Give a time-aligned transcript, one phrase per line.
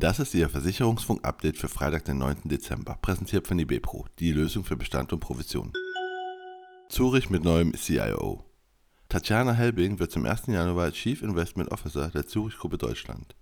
[0.00, 2.42] Das ist Ihr Versicherungsfunk-Update für Freitag, den 9.
[2.44, 5.72] Dezember, präsentiert von IBPRO, die Lösung für Bestand und Provision.
[6.88, 8.44] Zurich mit neuem CIO.
[9.08, 10.48] Tatjana Helbing wird zum 1.
[10.48, 13.36] Januar Chief Investment Officer der Zurich Gruppe Deutschland.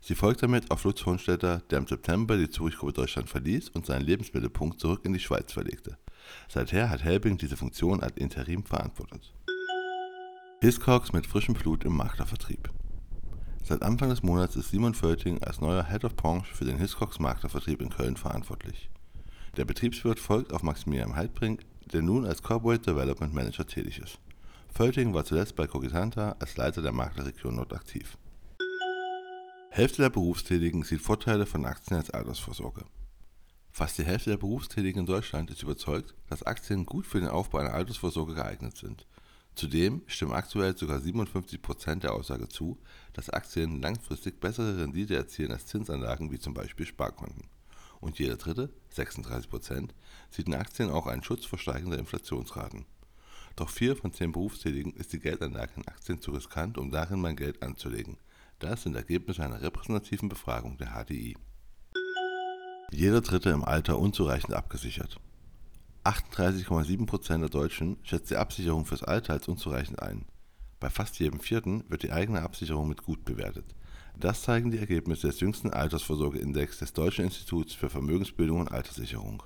[0.00, 3.84] Sie folgt damit auf Lutz Hohenstädter, der im September die Zurich Gruppe Deutschland verließ und
[3.84, 5.98] seinen Lebensmittelpunkt zurück in die Schweiz verlegte.
[6.48, 9.34] Seither hat Helbing diese Funktion als Interim verantwortet.
[10.62, 12.70] Hiscox mit frischem Blut im Maklervertrieb.
[13.70, 17.20] Seit Anfang des Monats ist Simon Völting als neuer Head of Branche für den Hiscox
[17.20, 18.90] Maklervertrieb in Köln verantwortlich.
[19.56, 24.18] Der Betriebswirt folgt auf Maximilian Heidbrink, der nun als Corporate Development Manager tätig ist.
[24.74, 28.18] Völting war zuletzt bei Cogitanta als Leiter der Maklerregion Nord aktiv.
[29.70, 32.86] Hälfte der Berufstätigen sieht Vorteile von Aktien als Altersvorsorge.
[33.70, 37.58] Fast die Hälfte der Berufstätigen in Deutschland ist überzeugt, dass Aktien gut für den Aufbau
[37.58, 39.06] einer Altersvorsorge geeignet sind.
[39.60, 42.78] Zudem stimmen aktuell sogar 57% der Aussage zu,
[43.12, 47.42] dass Aktien langfristig bessere Rendite erzielen als Zinsanlagen wie zum Beispiel Sparkonten.
[48.00, 49.90] Und jeder dritte, 36%,
[50.30, 52.86] sieht in Aktien auch einen Schutz vor steigender Inflationsraten.
[53.54, 57.36] Doch vier von zehn Berufstätigen ist die Geldanlage in Aktien zu riskant, um darin mein
[57.36, 58.16] Geld anzulegen.
[58.60, 61.36] Das sind Ergebnisse einer repräsentativen Befragung der HDI.
[62.92, 65.20] Jeder Dritte im Alter unzureichend abgesichert.
[66.04, 70.24] 38,7% der Deutschen schätzt die Absicherung fürs Alter als unzureichend ein.
[70.78, 73.74] Bei fast jedem Vierten wird die eigene Absicherung mit gut bewertet.
[74.18, 79.42] Das zeigen die Ergebnisse des jüngsten Altersvorsorgeindex des Deutschen Instituts für Vermögensbildung und Alterssicherung.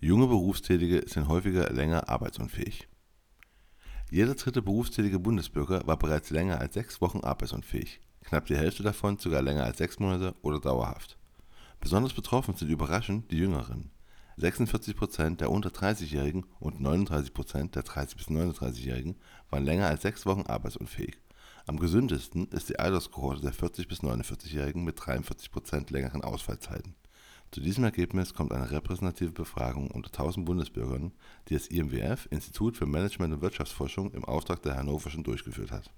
[0.00, 2.88] Junge Berufstätige sind häufiger länger arbeitsunfähig.
[4.10, 9.18] Jeder dritte berufstätige Bundesbürger war bereits länger als sechs Wochen arbeitsunfähig, knapp die Hälfte davon
[9.18, 11.18] sogar länger als sechs Monate oder dauerhaft.
[11.80, 13.90] Besonders betroffen sind überraschend die Jüngeren.
[14.38, 19.16] 46% der unter 30-Jährigen und 39% der 30- bis 39-Jährigen
[19.50, 21.18] waren länger als sechs Wochen arbeitsunfähig.
[21.66, 26.94] Am gesündesten ist die Alterskohorte der 40- bis 49-Jährigen mit 43% längeren Ausfallzeiten.
[27.50, 31.12] Zu diesem Ergebnis kommt eine repräsentative Befragung unter 1000 Bundesbürgern,
[31.48, 35.90] die das IMWF Institut für Management und Wirtschaftsforschung im Auftrag der Hannoverschen durchgeführt hat.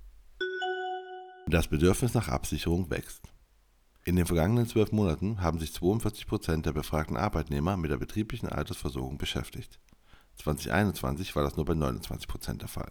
[1.46, 3.22] Das Bedürfnis nach Absicherung wächst.
[4.10, 8.48] In den vergangenen zwölf Monaten haben sich 42 Prozent der befragten Arbeitnehmer mit der betrieblichen
[8.48, 9.78] Altersversorgung beschäftigt.
[10.42, 12.90] 2021 war das nur bei 29 Prozent der Fall.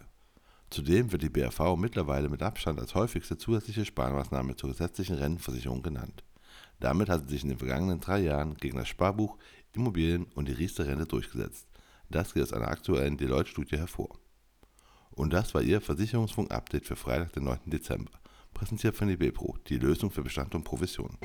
[0.70, 6.24] Zudem wird die BRV mittlerweile mit Abstand als häufigste zusätzliche Sparmaßnahme zur gesetzlichen Rentenversicherung genannt.
[6.78, 9.36] Damit hat sie sich in den vergangenen drei Jahren gegen das Sparbuch,
[9.74, 11.68] Immobilien und die Riester-Rente durchgesetzt.
[12.08, 14.18] Das geht aus einer aktuellen Deloitte-Studie hervor.
[15.10, 17.58] Und das war Ihr Versicherungsfunk-Update für Freitag, den 9.
[17.66, 18.20] Dezember.
[18.54, 21.16] Präsentiert von IBPRO, die Lösung für Bestand und Provision.